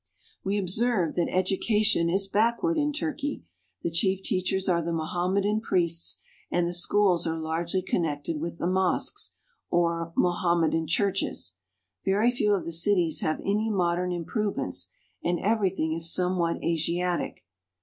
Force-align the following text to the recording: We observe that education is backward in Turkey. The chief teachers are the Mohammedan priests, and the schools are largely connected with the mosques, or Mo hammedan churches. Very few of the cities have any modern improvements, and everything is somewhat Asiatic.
We 0.43 0.57
observe 0.57 1.13
that 1.13 1.29
education 1.29 2.09
is 2.09 2.27
backward 2.27 2.75
in 2.75 2.91
Turkey. 2.91 3.43
The 3.83 3.91
chief 3.91 4.23
teachers 4.23 4.67
are 4.67 4.81
the 4.81 4.91
Mohammedan 4.91 5.61
priests, 5.61 6.19
and 6.49 6.67
the 6.67 6.73
schools 6.73 7.27
are 7.27 7.37
largely 7.37 7.83
connected 7.83 8.39
with 8.41 8.57
the 8.57 8.65
mosques, 8.65 9.35
or 9.69 10.11
Mo 10.17 10.31
hammedan 10.31 10.87
churches. 10.87 11.55
Very 12.03 12.31
few 12.31 12.55
of 12.55 12.65
the 12.65 12.71
cities 12.71 13.21
have 13.21 13.41
any 13.41 13.69
modern 13.69 14.11
improvements, 14.11 14.89
and 15.23 15.39
everything 15.39 15.93
is 15.93 16.11
somewhat 16.11 16.57
Asiatic. 16.63 17.45